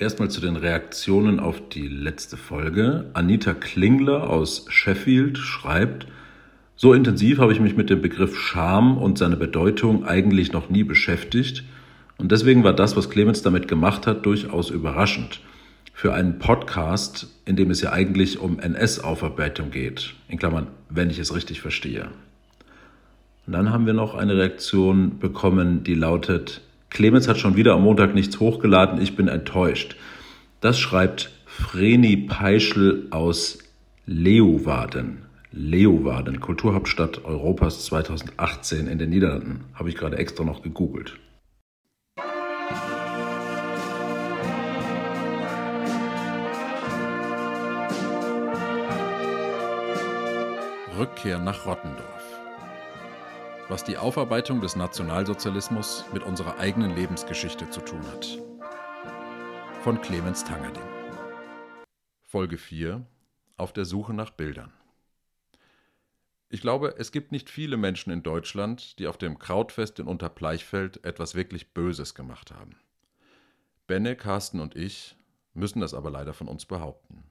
[0.00, 3.06] Erstmal zu den Reaktionen auf die letzte Folge.
[3.14, 6.06] Anita Klingler aus Sheffield schreibt,
[6.76, 10.84] so intensiv habe ich mich mit dem Begriff Scham und seiner Bedeutung eigentlich noch nie
[10.84, 11.64] beschäftigt.
[12.16, 15.40] Und deswegen war das, was Clemens damit gemacht hat, durchaus überraschend.
[15.92, 20.14] Für einen Podcast, in dem es ja eigentlich um NS-Aufarbeitung geht.
[20.28, 22.06] In Klammern, wenn ich es richtig verstehe.
[23.48, 27.82] Und dann haben wir noch eine Reaktion bekommen, die lautet, Clemens hat schon wieder am
[27.82, 29.96] Montag nichts hochgeladen, ich bin enttäuscht.
[30.60, 33.58] Das schreibt Vreni Peischl aus
[34.06, 35.26] Leeuwarden.
[35.52, 39.64] Leeuwarden, Kulturhauptstadt Europas 2018 in den Niederlanden.
[39.74, 41.18] Habe ich gerade extra noch gegoogelt.
[50.98, 52.17] Rückkehr nach Rottendorf
[53.68, 58.38] was die Aufarbeitung des Nationalsozialismus mit unserer eigenen Lebensgeschichte zu tun hat.
[59.82, 60.82] Von Clemens Tangerding.
[62.24, 63.04] Folge 4
[63.58, 64.72] Auf der Suche nach Bildern.
[66.48, 71.04] Ich glaube, es gibt nicht viele Menschen in Deutschland, die auf dem Krautfest in Unterpleichfeld
[71.04, 72.76] etwas wirklich Böses gemacht haben.
[73.86, 75.14] Benne, Carsten und ich
[75.52, 77.22] müssen das aber leider von uns behaupten.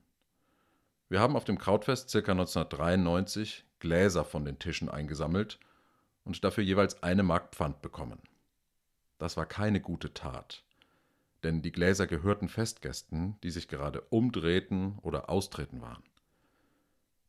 [1.10, 2.32] Wir haben auf dem Krautfest ca.
[2.32, 5.58] 1993 Gläser von den Tischen eingesammelt
[6.28, 8.22] und dafür jeweils eine Mark Pfand bekommen.
[9.18, 10.64] Das war keine gute Tat,
[11.44, 16.04] denn die Gläser gehörten Festgästen, die sich gerade umdrehten oder austreten waren.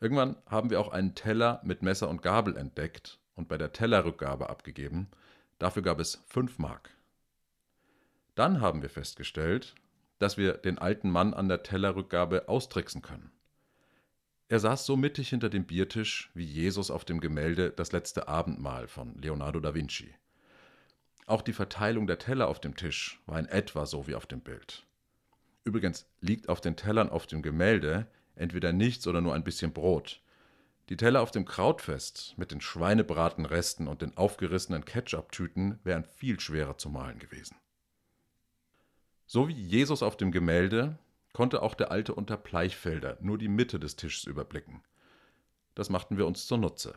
[0.01, 4.51] Irgendwann haben wir auch einen Teller mit Messer und Gabel entdeckt und bei der Tellerrückgabe
[4.51, 5.09] abgegeben.
[5.59, 6.91] Dafür gab es fünf Mark.
[8.35, 9.75] Dann haben wir festgestellt,
[10.19, 13.33] dass wir den alten Mann an der Tellerrückgabe austricksen können.
[14.51, 18.89] Er saß so mittig hinter dem Biertisch wie Jesus auf dem Gemälde Das letzte Abendmahl
[18.89, 20.15] von Leonardo da Vinci.
[21.27, 24.41] Auch die Verteilung der Teller auf dem Tisch war in etwa so wie auf dem
[24.41, 24.87] Bild.
[25.65, 30.23] Übrigens liegt auf den Tellern auf dem Gemälde entweder nichts oder nur ein bisschen Brot.
[30.89, 36.79] Die Teller auf dem Krautfest mit den Schweinebratenresten und den aufgerissenen Ketchup-Tüten wären viel schwerer
[36.79, 37.57] zu malen gewesen.
[39.27, 40.98] So wie Jesus auf dem Gemälde
[41.39, 44.83] konnte auch der alte unter Pleichfelder nur die Mitte des Tisches überblicken.
[45.77, 46.97] Das machten wir uns zunutze.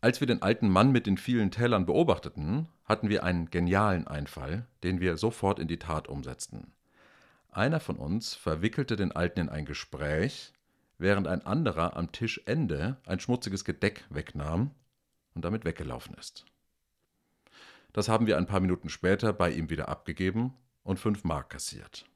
[0.00, 4.66] Als wir den alten Mann mit den vielen Tellern beobachteten, hatten wir einen genialen Einfall,
[4.82, 6.72] den wir sofort in die Tat umsetzten.
[7.52, 10.52] Einer von uns verwickelte den Alten in ein Gespräch,
[10.98, 14.72] während ein anderer am Tischende ein schmutziges Gedeck wegnahm
[15.36, 16.46] und damit weggelaufen ist.
[17.92, 20.52] Das haben wir ein paar Minuten später bei ihm wieder abgegeben
[20.82, 22.06] und fünf Mark kassiert.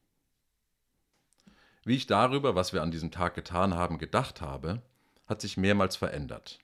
[1.85, 4.83] Wie ich darüber, was wir an diesem Tag getan haben, gedacht habe,
[5.27, 6.59] hat sich mehrmals verändert.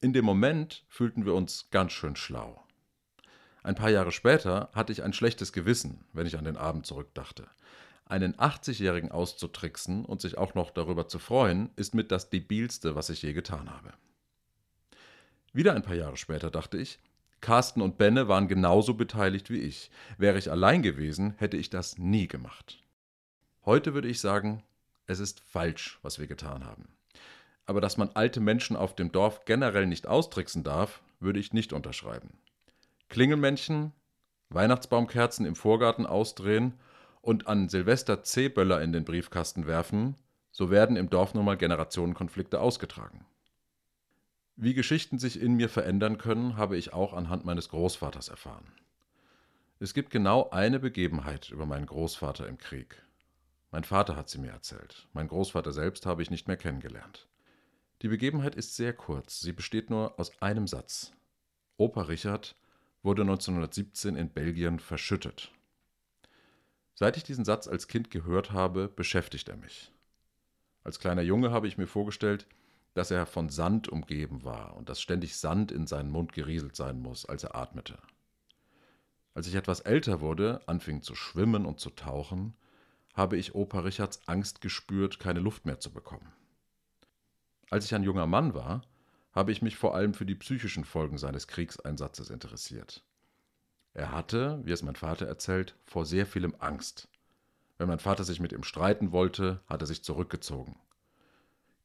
[0.00, 2.62] In dem Moment fühlten wir uns ganz schön schlau.
[3.62, 7.48] Ein paar Jahre später hatte ich ein schlechtes Gewissen, wenn ich an den Abend zurückdachte.
[8.06, 13.10] Einen 80-Jährigen auszutricksen und sich auch noch darüber zu freuen, ist mit das debilste, was
[13.10, 13.92] ich je getan habe.
[15.52, 17.00] Wieder ein paar Jahre später dachte ich,
[17.40, 19.90] Carsten und Benne waren genauso beteiligt wie ich.
[20.18, 22.80] Wäre ich allein gewesen, hätte ich das nie gemacht.
[23.64, 24.62] Heute würde ich sagen,
[25.06, 26.88] es ist falsch, was wir getan haben.
[27.66, 31.72] Aber dass man alte Menschen auf dem Dorf generell nicht austricksen darf, würde ich nicht
[31.72, 32.38] unterschreiben.
[33.10, 33.92] Klingelmännchen,
[34.48, 36.74] Weihnachtsbaumkerzen im Vorgarten ausdrehen
[37.20, 40.16] und an Silvester C-Böller in den Briefkasten werfen,
[40.50, 43.26] so werden im Dorf nun mal Generationenkonflikte ausgetragen.
[44.56, 48.72] Wie Geschichten sich in mir verändern können, habe ich auch anhand meines Großvaters erfahren.
[49.78, 53.02] Es gibt genau eine Begebenheit über meinen Großvater im Krieg.
[53.70, 55.06] Mein Vater hat sie mir erzählt.
[55.12, 57.28] Mein Großvater selbst habe ich nicht mehr kennengelernt.
[58.02, 59.40] Die Begebenheit ist sehr kurz.
[59.40, 61.12] Sie besteht nur aus einem Satz.
[61.76, 62.56] Opa Richard
[63.02, 65.52] wurde 1917 in Belgien verschüttet.
[66.94, 69.92] Seit ich diesen Satz als Kind gehört habe, beschäftigt er mich.
[70.82, 72.46] Als kleiner Junge habe ich mir vorgestellt,
[72.94, 77.00] dass er von Sand umgeben war und dass ständig Sand in seinen Mund gerieselt sein
[77.00, 77.98] muss, als er atmete.
[79.32, 82.54] Als ich etwas älter wurde, anfing zu schwimmen und zu tauchen,
[83.14, 86.32] habe ich Opa Richards Angst gespürt, keine Luft mehr zu bekommen.
[87.70, 88.82] Als ich ein junger Mann war,
[89.32, 93.04] habe ich mich vor allem für die psychischen Folgen seines Kriegseinsatzes interessiert.
[93.94, 97.08] Er hatte, wie es mein Vater erzählt, vor sehr vielem Angst.
[97.78, 100.76] Wenn mein Vater sich mit ihm streiten wollte, hat er sich zurückgezogen.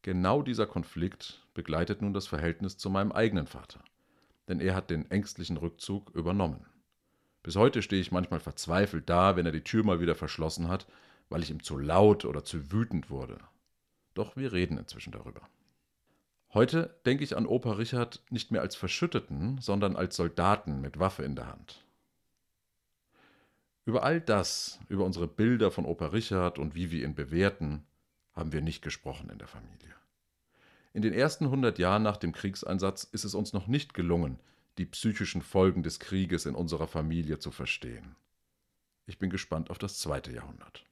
[0.02, 3.80] Genau dieser Konflikt begleitet nun das Verhältnis zu meinem eigenen Vater,
[4.48, 6.66] denn er hat den ängstlichen Rückzug übernommen.
[7.42, 10.88] Bis heute stehe ich manchmal verzweifelt da, wenn er die Tür mal wieder verschlossen hat
[11.30, 13.40] weil ich ihm zu laut oder zu wütend wurde.
[14.14, 15.42] Doch wir reden inzwischen darüber.
[16.54, 21.24] Heute denke ich an Opa Richard nicht mehr als Verschütteten, sondern als Soldaten mit Waffe
[21.24, 21.84] in der Hand.
[23.86, 27.84] Über all das, über unsere Bilder von Opa Richard und wie wir ihn bewerten,
[28.34, 29.94] haben wir nicht gesprochen in der Familie.
[30.94, 34.40] In den ersten 100 Jahren nach dem Kriegseinsatz ist es uns noch nicht gelungen,
[34.78, 38.16] die psychischen Folgen des Krieges in unserer Familie zu verstehen.
[39.06, 40.86] Ich bin gespannt auf das zweite Jahrhundert.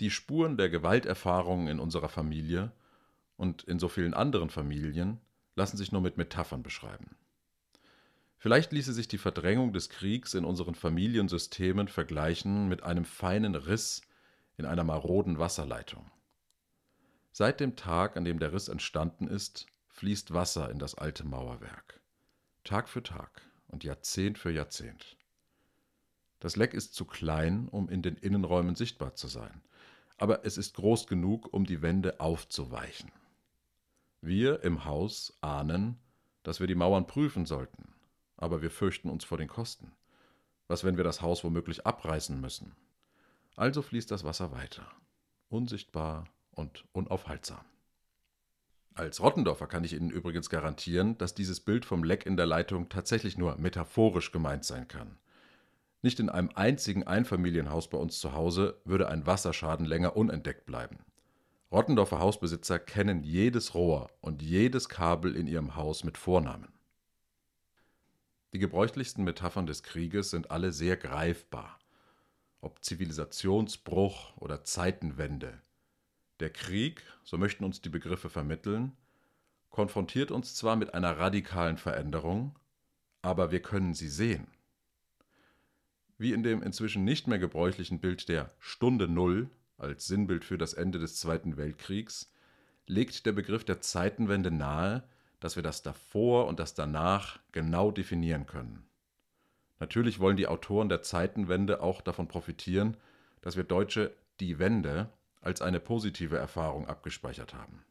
[0.00, 2.72] Die Spuren der Gewalterfahrungen in unserer Familie
[3.36, 5.20] und in so vielen anderen Familien
[5.56, 7.16] lassen sich nur mit Metaphern beschreiben.
[8.36, 14.02] Vielleicht ließe sich die Verdrängung des Kriegs in unseren Familiensystemen vergleichen mit einem feinen Riss
[14.56, 16.10] in einer maroden Wasserleitung.
[17.32, 22.00] Seit dem Tag, an dem der Riss entstanden ist, fließt Wasser in das alte Mauerwerk.
[22.64, 25.16] Tag für Tag und Jahrzehnt für Jahrzehnt.
[26.40, 29.62] Das Leck ist zu klein, um in den Innenräumen sichtbar zu sein,
[30.16, 33.10] aber es ist groß genug, um die Wände aufzuweichen.
[34.20, 35.98] Wir im Haus ahnen,
[36.42, 37.92] dass wir die Mauern prüfen sollten,
[38.36, 39.92] aber wir fürchten uns vor den Kosten.
[40.66, 42.74] Was, wenn wir das Haus womöglich abreißen müssen?
[43.56, 44.86] Also fließt das Wasser weiter,
[45.48, 47.64] unsichtbar und unaufhaltsam.
[48.94, 52.88] Als Rottendorfer kann ich Ihnen übrigens garantieren, dass dieses Bild vom Leck in der Leitung
[52.88, 55.18] tatsächlich nur metaphorisch gemeint sein kann.
[56.04, 60.98] Nicht in einem einzigen Einfamilienhaus bei uns zu Hause würde ein Wasserschaden länger unentdeckt bleiben.
[61.72, 66.68] Rottendorfer Hausbesitzer kennen jedes Rohr und jedes Kabel in ihrem Haus mit Vornamen.
[68.52, 71.78] Die gebräuchlichsten Metaphern des Krieges sind alle sehr greifbar.
[72.60, 75.58] Ob Zivilisationsbruch oder Zeitenwende.
[76.38, 78.92] Der Krieg, so möchten uns die Begriffe vermitteln,
[79.70, 82.58] konfrontiert uns zwar mit einer radikalen Veränderung,
[83.22, 84.53] aber wir können sie sehen.
[86.16, 90.72] Wie in dem inzwischen nicht mehr gebräuchlichen Bild der Stunde Null als Sinnbild für das
[90.72, 92.32] Ende des Zweiten Weltkriegs,
[92.86, 95.02] legt der Begriff der Zeitenwende nahe,
[95.40, 98.84] dass wir das davor und das danach genau definieren können.
[99.80, 102.96] Natürlich wollen die Autoren der Zeitenwende auch davon profitieren,
[103.42, 107.84] dass wir Deutsche die Wende als eine positive Erfahrung abgespeichert haben.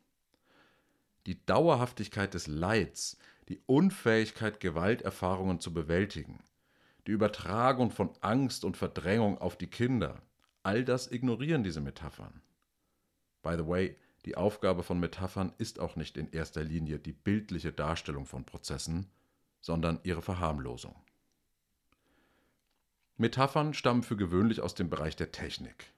[1.26, 3.18] Die Dauerhaftigkeit des Leids,
[3.50, 6.40] die Unfähigkeit, Gewalterfahrungen zu bewältigen,
[7.08, 10.22] die Übertragung von Angst und Verdrängung auf die Kinder,
[10.64, 12.42] all das ignorieren diese Metaphern.
[13.42, 17.74] By the way, die Aufgabe von Metaphern ist auch nicht in erster Linie die bildliche
[17.74, 19.10] Darstellung von Prozessen,
[19.60, 20.96] sondern ihre Verharmlosung.
[23.18, 25.94] Metaphern stammen für gewöhnlich aus dem Bereich der Technik.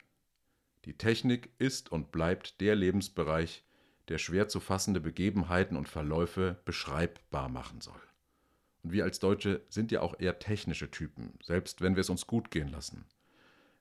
[0.85, 3.63] Die Technik ist und bleibt der Lebensbereich,
[4.07, 8.01] der schwer zu fassende Begebenheiten und Verläufe beschreibbar machen soll.
[8.85, 12.27] Und wir als Deutsche sind ja auch eher technische Typen, selbst wenn wir es uns
[12.27, 13.03] gut gehen lassen.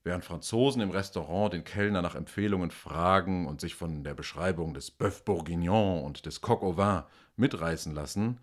[0.03, 4.99] Während Franzosen im Restaurant den Kellner nach Empfehlungen fragen und sich von der Beschreibung des
[4.99, 7.03] Bœuf Bourguignon und des Coq au vin
[7.37, 8.41] mitreißen lassen,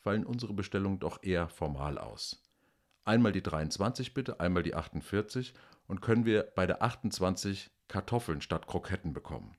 [0.00, 2.42] fallen unsere Bestellungen doch eher formal aus.
[3.04, 5.54] Einmal die 23 bitte, einmal die 48
[5.86, 9.56] und können wir bei der 28 Kartoffeln statt Kroketten bekommen.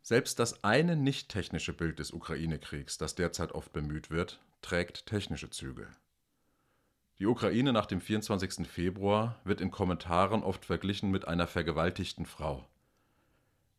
[0.00, 5.48] Selbst das eine nicht technische Bild des Ukraine-Kriegs, das derzeit oft bemüht wird, trägt technische
[5.48, 5.86] Züge.
[7.20, 8.66] Die Ukraine nach dem 24.
[8.66, 12.68] Februar wird in Kommentaren oft verglichen mit einer vergewaltigten Frau.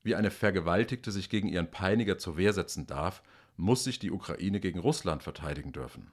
[0.02, 3.22] Wie eine Vergewaltigte sich gegen ihren Peiniger zur Wehr setzen darf,
[3.58, 6.10] muss sich die Ukraine gegen Russland verteidigen dürfen.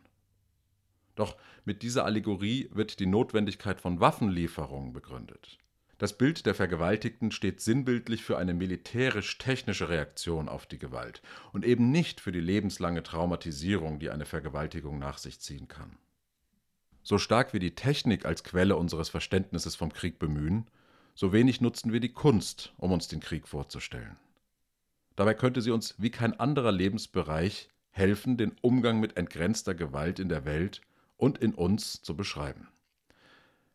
[1.14, 5.58] Doch mit dieser Allegorie wird die Notwendigkeit von Waffenlieferungen begründet.
[5.98, 11.22] Das Bild der Vergewaltigten steht sinnbildlich für eine militärisch-technische Reaktion auf die Gewalt
[11.52, 15.96] und eben nicht für die lebenslange Traumatisierung, die eine Vergewaltigung nach sich ziehen kann.
[17.02, 20.66] So stark wir die Technik als Quelle unseres Verständnisses vom Krieg bemühen,
[21.14, 24.16] so wenig nutzen wir die Kunst, um uns den Krieg vorzustellen.
[25.14, 30.28] Dabei könnte sie uns wie kein anderer Lebensbereich helfen, den Umgang mit entgrenzter Gewalt in
[30.28, 30.80] der Welt
[31.16, 32.66] und in uns zu beschreiben.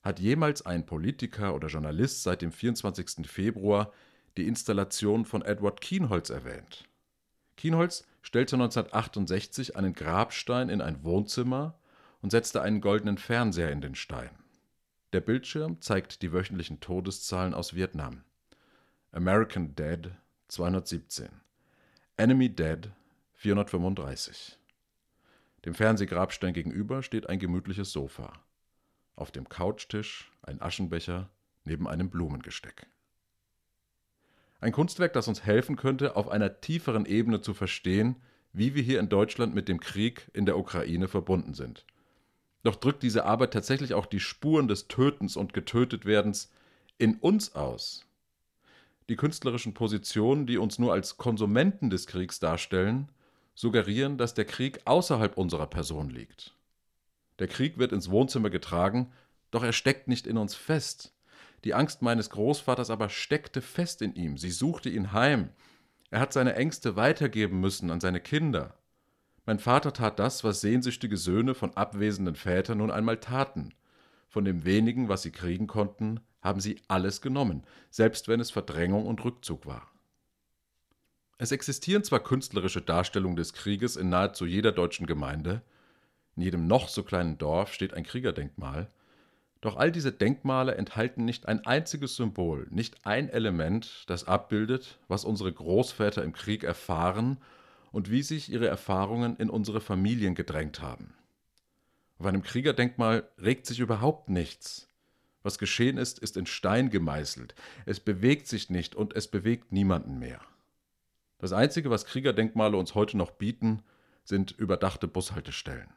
[0.01, 3.27] Hat jemals ein Politiker oder Journalist seit dem 24.
[3.27, 3.91] Februar
[4.38, 6.86] die Installation von Edward Kienholz erwähnt?
[7.58, 11.77] Kienholz stellte 1968 einen Grabstein in ein Wohnzimmer
[12.22, 14.29] und setzte einen goldenen Fernseher in den Stein.
[15.12, 18.24] Der Bildschirm zeigt die wöchentlichen Todeszahlen aus Vietnam.
[19.12, 20.12] American Dead
[20.48, 21.29] 217.
[22.15, 22.91] Enemy Dead
[23.34, 24.58] 435.
[25.65, 28.34] Dem Fernsehgrabstein gegenüber steht ein gemütliches Sofa.
[29.20, 31.30] Auf dem Couchtisch ein Aschenbecher
[31.64, 32.88] neben einem Blumengesteck.
[34.62, 38.16] Ein Kunstwerk, das uns helfen könnte, auf einer tieferen Ebene zu verstehen,
[38.54, 41.86] wie wir hier in Deutschland mit dem Krieg in der Ukraine verbunden sind–
[42.64, 46.52] doch drückt diese Arbeit tatsächlich auch die Spuren des Tötens und Getötetwerdens
[46.98, 48.06] in uns aus.
[49.08, 53.10] Die künstlerischen Positionen, die uns nur als Konsumenten des Kriegs darstellen,
[53.56, 56.54] suggerieren, dass der Krieg außerhalb unserer Person liegt.
[57.39, 59.12] Der Krieg wird ins Wohnzimmer getragen,
[59.51, 61.15] Doch er steckt nicht in uns fest.
[61.63, 64.38] Die Angst meines Großvaters aber steckte fest in ihm.
[64.38, 65.50] Sie suchte ihn heim.
[66.12, 68.75] Er hat seine Ängste weitergeben müssen an seine Kinder.
[69.46, 73.74] Mein Vater tat das, was sehnsüchtige Söhne von abwesenden Vätern nun einmal taten.
[74.27, 79.08] Von dem wenigen, was sie kriegen konnten, haben sie alles genommen, selbst wenn es Verdrängung
[79.08, 79.91] und Rückzug war.
[81.38, 85.63] Es existieren zwar künstlerische Darstellungen des Krieges in nahezu jeder deutschen Gemeinde,
[86.36, 88.90] in jedem noch so kleinen Dorf steht ein Kriegerdenkmal,
[89.62, 95.26] doch all diese Denkmale enthalten nicht ein einziges Symbol, nicht ein Element, das abbildet, was
[95.26, 97.38] unsere Großväter im Krieg erfahren
[97.92, 101.14] und wie sich ihre Erfahrungen in unsere Familien gedrängt haben.
[102.20, 104.88] Auf einem Kriegerdenkmal regt sich überhaupt nichts.
[105.44, 107.56] Was geschehen ist, ist in Stein gemeißelt.
[107.86, 110.42] Es bewegt sich nicht und es bewegt niemanden mehr.
[111.38, 113.82] Das Einzige, was Kriegerdenkmale uns heute noch bieten,
[114.26, 115.88] sind überdachte Bushaltestellen.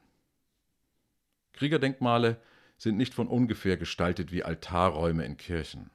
[1.53, 2.41] Kriegerdenkmale
[2.79, 5.91] sind nicht von ungefähr gestaltet wie Altarräume in Kirchen.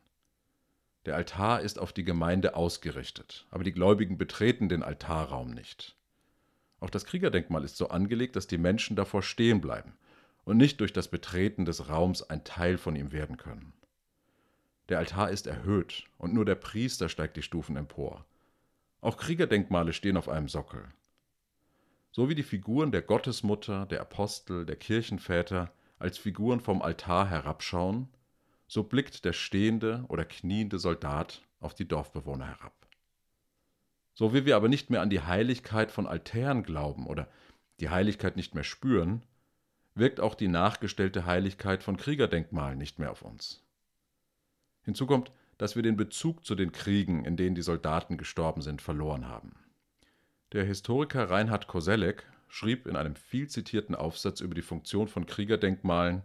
[1.06, 5.96] Der Altar ist auf die Gemeinde ausgerichtet, aber die Gläubigen betreten den Altarraum nicht.
[6.80, 9.94] Auch das Kriegerdenkmal ist so angelegt, dass die Menschen davor stehen bleiben
[10.44, 13.74] und nicht durch das Betreten des Raums ein Teil von ihm werden können.
[14.90, 18.26] Der Altar ist erhöht und nur der Priester steigt die Stufen empor.
[19.02, 20.86] Auch Kriegerdenkmale stehen auf einem Sockel.
[22.18, 28.08] So wie die Figuren der Gottesmutter, der Apostel, der Kirchenväter als Figuren vom Altar herabschauen,
[28.68, 32.74] so blickt der stehende oder kniende Soldat auf die Dorfbewohner herab.
[34.16, 37.28] So wie wir aber nicht mehr an die Heiligkeit von Altären glauben oder
[37.82, 39.22] die Heiligkeit nicht mehr spüren,
[39.94, 43.64] wirkt auch die nachgestellte Heiligkeit von Kriegerdenkmalen nicht mehr auf uns.
[44.82, 48.82] Hinzu kommt, dass wir den Bezug zu den Kriegen, in denen die Soldaten gestorben sind,
[48.82, 49.54] verloren haben.
[50.52, 56.24] Der Historiker Reinhard Koselleck schrieb in einem viel zitierten Aufsatz über die Funktion von Kriegerdenkmalen,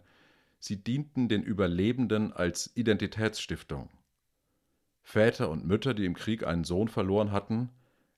[0.59, 3.91] sie dienten den Überlebenden als Identitätsstiftung.
[5.03, 7.71] Väter und Mütter, die im Krieg einen Sohn verloren hatten,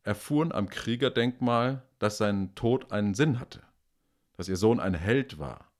[0.03, 3.63] erfuhren am Kriegerdenkmal, dass sein Tod einen Sinn hatte
[4.37, 5.71] dass ihr Sohn ein Held war,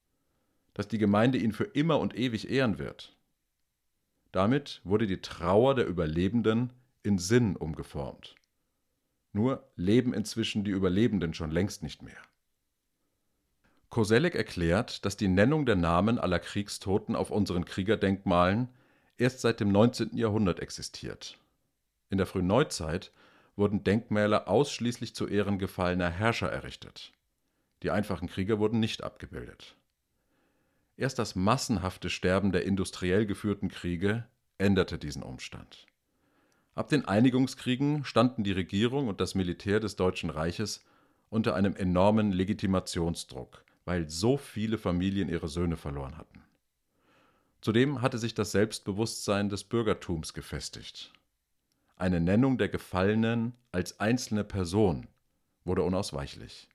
[0.75, 3.17] dass die Gemeinde ihn für immer und ewig ehren wird.
[4.33, 8.35] Damit wurde die Trauer der Überlebenden in Sinn umgeformt.
[9.35, 12.17] Nur leben inzwischen die Überlebenden schon längst nicht mehr.
[13.91, 18.69] Koselleck erklärt, dass die Nennung der Namen aller Kriegstoten auf unseren Kriegerdenkmalen
[19.19, 20.17] erst seit dem 19.
[20.17, 21.37] Jahrhundert existiert.
[22.11, 23.13] In der frühen Neuzeit
[23.57, 27.13] wurden Denkmäler ausschließlich zu Ehren gefallener Herrscher errichtet.
[27.83, 29.75] Die einfachen Krieger wurden nicht abgebildet.
[30.97, 34.27] Erst das massenhafte Sterben der industriell geführten Kriege
[34.59, 35.87] änderte diesen Umstand.
[36.75, 40.85] Ab den Einigungskriegen standen die Regierung und das Militär des Deutschen Reiches
[41.31, 46.43] unter einem enormen Legitimationsdruck, weil so viele Familien ihre Söhne verloren hatten.
[47.61, 51.13] Zudem hatte sich das Selbstbewusstsein des Bürgertums gefestigt.
[51.97, 55.07] Eine Nennung der Gefallenen als einzelne Person
[55.65, 56.69] wurde unausweichlich.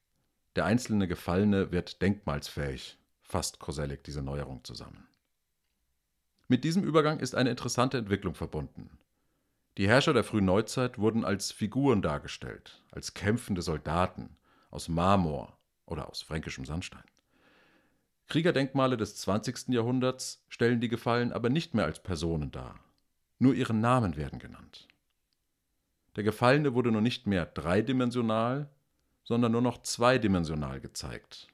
[0.56, 5.08] Der einzelne Gefallene wird denkmalsfähig, fasst Koselleck diese Neuerung zusammen.
[6.48, 8.90] Mit diesem Übergang ist eine interessante Entwicklung verbunden.
[9.80, 14.36] Die Herrscher der frühen Neuzeit wurden als Figuren dargestellt, als kämpfende Soldaten
[14.72, 17.06] aus Marmor oder aus fränkischem Sandstein.
[18.28, 19.70] Kriegerdenkmale des 20.
[19.70, 22.78] Jahrhunderts stellen die Gefallen aber nicht mehr als Personen dar.
[23.38, 24.90] Nur ihre Namen werden genannt.
[26.18, 28.70] Der Gefallene wurde nun nicht mehr dreidimensional,
[29.24, 31.48] sondern nur noch zweidimensional gezeigt.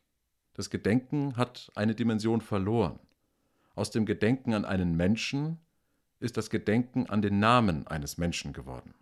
[0.56, 2.98] Das Gedenken hat eine Dimension verloren.
[3.76, 5.60] Aus dem Gedenken an einen Menschen
[6.20, 8.94] ist das Gedenken an den Namen eines Menschen geworden.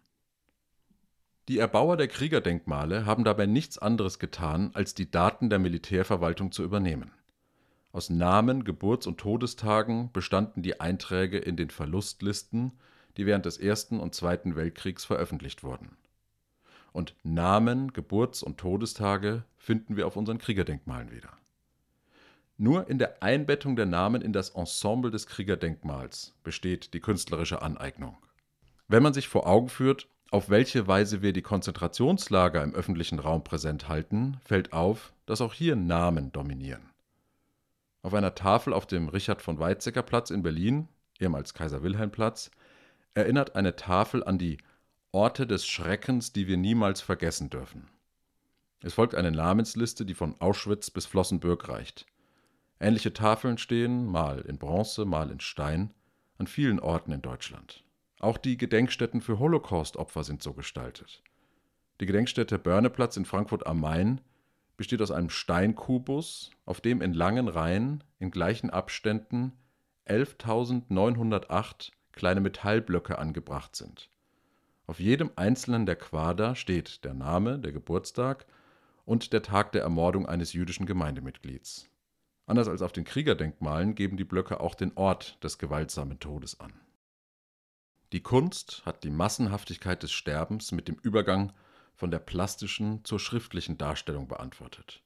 [1.48, 6.64] Die Erbauer der Kriegerdenkmale haben dabei nichts anderes getan, als die Daten der Militärverwaltung zu
[6.64, 7.12] übernehmen.
[7.92, 12.72] Aus Namen, Geburts- und Todestagen bestanden die Einträge in den Verlustlisten,
[13.18, 15.96] die während des Ersten und Zweiten Weltkriegs veröffentlicht wurden
[16.94, 21.30] und Namen, Geburts- und Todestage finden wir auf unseren Kriegerdenkmalen wieder.
[22.58, 28.18] Nur in der Einbettung der Namen in das Ensemble des Kriegerdenkmals besteht die künstlerische Aneignung.
[28.88, 33.44] Wenn man sich vor Augen führt, auf welche Weise wir die Konzentrationslager im öffentlichen Raum
[33.44, 36.90] präsent halten, fällt auf, dass auch hier Namen dominieren.
[38.02, 40.88] Auf einer Tafel auf dem Richard von Weizsäcker Platz in Berlin,
[41.20, 42.52] ehemals Kaiser Wilhelm Platz,
[43.14, 44.58] erinnert eine Tafel an die
[45.12, 47.88] Orte des Schreckens, die wir niemals vergessen dürfen.
[48.82, 52.06] Es folgt eine Namensliste, die von Auschwitz bis Flossenbürg reicht.
[52.84, 55.94] Ähnliche Tafeln stehen, mal in Bronze, mal in Stein,
[56.38, 57.86] an vielen Orten in Deutschland.
[58.20, 61.24] Auch die Gedenkstätten für Holocaust-Opfer sind so gestaltet.
[62.02, 64.20] Die Gedenkstätte Börneplatz in Frankfurt am Main
[64.76, 69.54] besteht aus einem Steinkubus, auf dem in langen Reihen in gleichen Abständen
[70.06, 74.10] 11.908 kleine Metallblöcke angebracht sind.
[74.88, 78.46] Auf jedem einzelnen der Quader steht der Name, der Geburtstag
[79.06, 81.90] und der Tag der Ermordung eines jüdischen Gemeindemitglieds.
[82.46, 86.74] Anders als auf den Kriegerdenkmalen geben die Blöcke auch den Ort des gewaltsamen Todes an.
[88.12, 91.54] Die Kunst hat die Massenhaftigkeit des Sterbens mit dem Übergang
[91.96, 95.02] von der plastischen zur schriftlichen Darstellung beantwortet.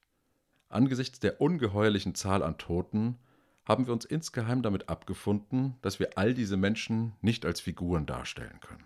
[0.68, 3.18] Angesichts der ungeheuerlichen Zahl an Toten
[3.64, 8.60] haben wir uns insgeheim damit abgefunden, dass wir all diese Menschen nicht als Figuren darstellen
[8.60, 8.84] können.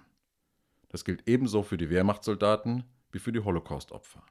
[0.89, 4.23] Das gilt ebenso für die Wehrmachtssoldaten wie für die Holocaustopfer.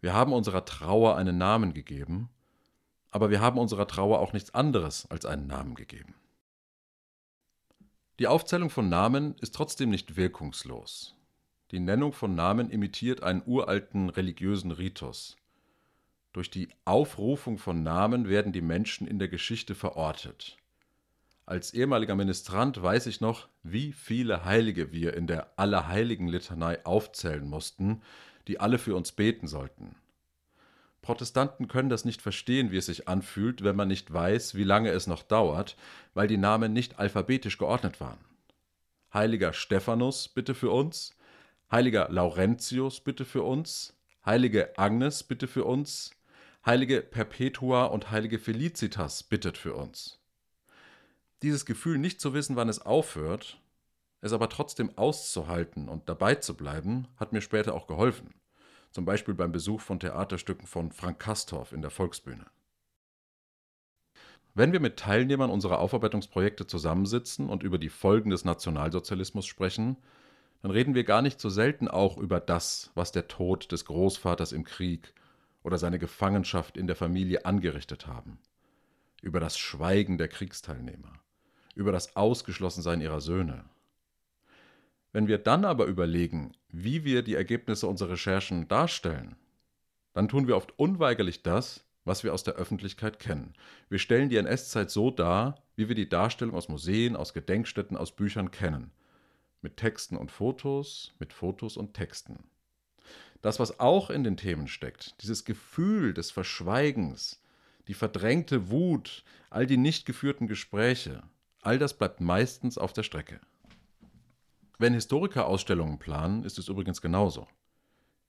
[0.00, 2.28] Wir haben unserer Trauer einen Namen gegeben,
[3.14, 6.14] aber wir haben unserer Trauer auch nichts anderes als einen Namen gegeben.
[8.18, 11.14] Die Aufzählung von Namen ist trotzdem nicht wirkungslos.
[11.70, 15.36] Die Nennung von Namen imitiert einen uralten religiösen Ritus.
[16.32, 20.56] Durch die Aufrufung von Namen werden die Menschen in der Geschichte verortet.
[21.46, 28.02] Als ehemaliger Ministrant weiß ich noch, wie viele Heilige wir in der Allerheiligen-Litanei aufzählen mussten,
[28.48, 29.94] die alle für uns beten sollten.
[31.04, 34.88] Protestanten können das nicht verstehen, wie es sich anfühlt, wenn man nicht weiß, wie lange
[34.88, 35.76] es noch dauert,
[36.14, 38.16] weil die Namen nicht alphabetisch geordnet waren.
[39.12, 41.14] Heiliger Stephanus, bitte für uns.
[41.70, 43.94] Heiliger Laurentius, bitte für uns.
[44.24, 46.10] Heilige Agnes, bitte für uns.
[46.64, 50.18] Heilige Perpetua und heilige Felicitas bittet für uns.
[51.42, 53.60] Dieses Gefühl, nicht zu wissen, wann es aufhört,
[54.22, 58.32] es aber trotzdem auszuhalten und dabei zu bleiben, hat mir später auch geholfen.
[58.94, 62.46] Zum Beispiel beim Besuch von Theaterstücken von Frank Kastorf in der Volksbühne.
[64.54, 69.96] Wenn wir mit Teilnehmern unserer Aufarbeitungsprojekte zusammensitzen und über die Folgen des Nationalsozialismus sprechen,
[70.62, 74.52] dann reden wir gar nicht so selten auch über das, was der Tod des Großvaters
[74.52, 75.12] im Krieg
[75.64, 78.38] oder seine Gefangenschaft in der Familie angerichtet haben,
[79.22, 81.18] über das Schweigen der Kriegsteilnehmer,
[81.74, 83.64] über das Ausgeschlossensein ihrer Söhne.
[85.14, 89.36] Wenn wir dann aber überlegen, wie wir die Ergebnisse unserer Recherchen darstellen,
[90.12, 93.54] dann tun wir oft unweigerlich das, was wir aus der Öffentlichkeit kennen.
[93.88, 98.10] Wir stellen die NS-Zeit so dar, wie wir die Darstellung aus Museen, aus Gedenkstätten, aus
[98.10, 98.90] Büchern kennen.
[99.62, 102.42] Mit Texten und Fotos, mit Fotos und Texten.
[103.40, 107.40] Das, was auch in den Themen steckt, dieses Gefühl des Verschweigens,
[107.86, 111.22] die verdrängte Wut, all die nicht geführten Gespräche,
[111.62, 113.38] all das bleibt meistens auf der Strecke.
[114.78, 117.46] Wenn Historiker Ausstellungen planen, ist es übrigens genauso.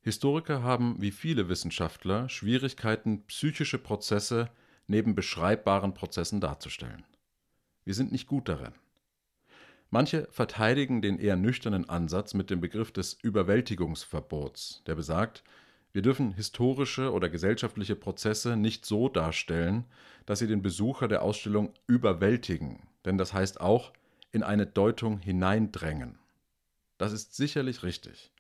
[0.01, 4.49] Historiker haben wie viele Wissenschaftler Schwierigkeiten, psychische Prozesse
[4.86, 7.03] neben beschreibbaren Prozessen darzustellen.
[7.84, 8.73] Wir sind nicht gut darin.
[9.89, 15.43] Manche verteidigen den eher nüchternen Ansatz mit dem Begriff des Überwältigungsverbots, der besagt,
[15.93, 19.86] wir dürfen historische oder gesellschaftliche Prozesse nicht so darstellen,
[20.25, 23.93] dass sie den Besucher der Ausstellung überwältigen, denn das heißt auch
[24.31, 26.19] in eine Deutung hineindrängen.
[26.97, 28.31] Das ist sicherlich richtig.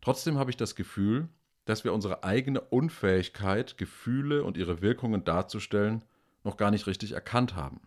[0.00, 1.28] Trotzdem habe ich das Gefühl,
[1.64, 6.04] dass wir unsere eigene Unfähigkeit, Gefühle und ihre Wirkungen darzustellen,
[6.44, 7.80] noch gar nicht richtig erkannt haben.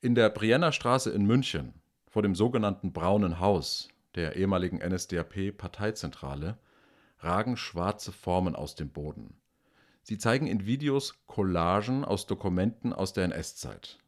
[0.00, 1.74] In der Brienner Straße in München
[2.06, 6.58] vor dem sogenannten Braunen Haus der ehemaligen NSDAP-Parteizentrale
[7.18, 9.34] ragen schwarze Formen aus dem Boden.
[10.02, 13.98] Sie zeigen in Videos Collagen aus Dokumenten aus der NS-Zeit.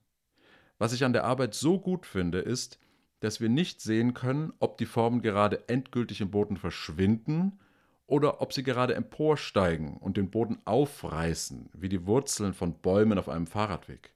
[0.78, 2.78] Was ich an der Arbeit so gut finde, ist,
[3.20, 7.58] dass wir nicht sehen können, ob die Formen gerade endgültig im Boden verschwinden
[8.06, 13.28] oder ob sie gerade emporsteigen und den Boden aufreißen, wie die Wurzeln von Bäumen auf
[13.28, 14.12] einem Fahrradweg.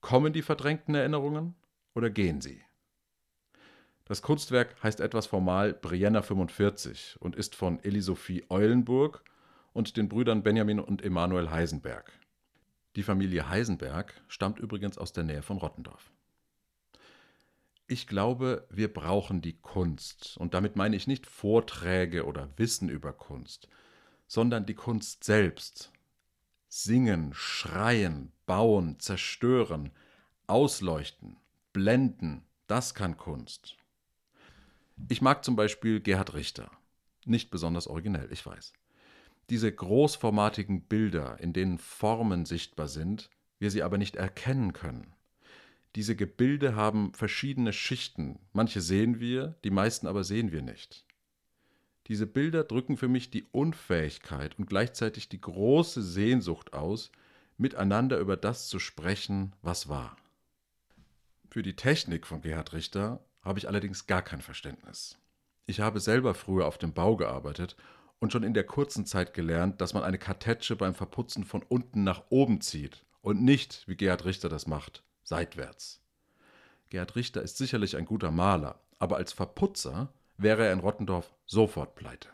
[0.00, 1.54] Kommen die verdrängten Erinnerungen
[1.94, 2.60] oder gehen sie?
[4.04, 9.22] Das Kunstwerk heißt etwas formal Brienner 45 und ist von Elie-Sophie Eulenburg
[9.72, 12.12] und den Brüdern Benjamin und Emanuel Heisenberg.
[12.94, 16.10] Die Familie Heisenberg stammt übrigens aus der Nähe von Rottendorf.
[17.92, 20.38] Ich glaube, wir brauchen die Kunst.
[20.38, 23.68] Und damit meine ich nicht Vorträge oder Wissen über Kunst,
[24.26, 25.92] sondern die Kunst selbst.
[26.68, 29.90] Singen, schreien, bauen, zerstören,
[30.46, 31.36] ausleuchten,
[31.74, 33.76] blenden, das kann Kunst.
[35.10, 36.70] Ich mag zum Beispiel Gerhard Richter.
[37.26, 38.72] Nicht besonders originell, ich weiß.
[39.50, 43.28] Diese großformatigen Bilder, in denen Formen sichtbar sind,
[43.58, 45.12] wir sie aber nicht erkennen können.
[45.94, 48.38] Diese Gebilde haben verschiedene Schichten.
[48.52, 51.04] Manche sehen wir, die meisten aber sehen wir nicht.
[52.08, 57.12] Diese Bilder drücken für mich die Unfähigkeit und gleichzeitig die große Sehnsucht aus,
[57.58, 60.16] miteinander über das zu sprechen, was war.
[61.50, 65.18] Für die Technik von Gerhard Richter habe ich allerdings gar kein Verständnis.
[65.66, 67.76] Ich habe selber früher auf dem Bau gearbeitet
[68.18, 72.02] und schon in der kurzen Zeit gelernt, dass man eine Kartätsche beim Verputzen von unten
[72.02, 76.00] nach oben zieht und nicht, wie Gerhard Richter das macht, seitwärts.
[76.90, 81.94] Gerhard Richter ist sicherlich ein guter Maler, aber als Verputzer wäre er in Rottendorf sofort
[81.94, 82.28] pleite.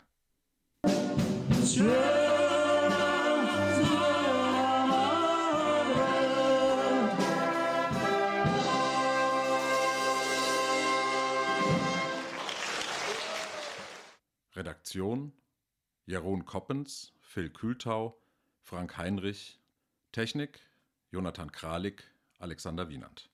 [14.55, 15.31] Redaktion
[16.05, 18.19] Jeroen Koppens, Phil Kühltau,
[18.61, 19.59] Frank Heinrich,
[20.11, 20.59] Technik
[21.11, 22.03] Jonathan Kralik,
[22.39, 23.29] Alexander Wienand.